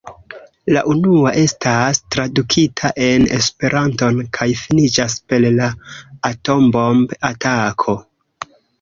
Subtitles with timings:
[0.75, 5.71] La unua estas tradukita en Esperanton kaj finiĝas per la
[6.35, 8.01] atombomb-atako.